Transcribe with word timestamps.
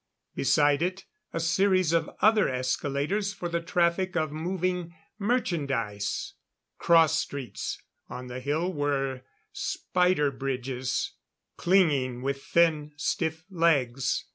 Beside 0.33 0.81
it, 0.81 1.05
a 1.31 1.39
series 1.39 1.93
of 1.93 2.09
other 2.23 2.49
escalators 2.49 3.33
for 3.33 3.47
the 3.47 3.61
traffic 3.61 4.15
of 4.15 4.31
moving 4.31 4.95
merchandise. 5.19 6.33
Cross 6.79 7.19
streets 7.19 7.79
on 8.09 8.25
the 8.25 8.39
hill 8.39 8.73
were 8.73 9.21
spider 9.53 10.31
bridges, 10.31 11.11
clinging 11.55 12.23
with 12.23 12.41
thin, 12.43 12.93
stiff 12.97 13.43
legs. 13.51 14.25